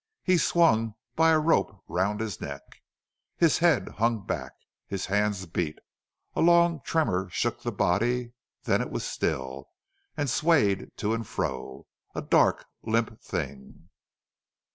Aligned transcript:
He 0.23 0.39
swung 0.39 0.95
by 1.15 1.29
a 1.29 1.37
rope 1.37 1.83
round 1.87 2.21
his 2.21 2.41
neck. 2.41 2.63
His 3.37 3.59
head 3.59 3.87
hung 3.87 4.25
back. 4.25 4.53
His 4.87 5.05
hands 5.05 5.45
beat. 5.45 5.77
A 6.33 6.41
long 6.41 6.81
tremor 6.83 7.29
shook 7.29 7.61
the 7.61 7.71
body; 7.71 8.33
then 8.63 8.81
it 8.81 8.89
was 8.89 9.05
still, 9.05 9.69
and 10.17 10.27
swayed 10.27 10.89
to 10.97 11.13
and 11.13 11.27
fro, 11.27 11.85
a 12.15 12.21
dark, 12.23 12.65
limp 12.81 13.21
thing. 13.21 13.89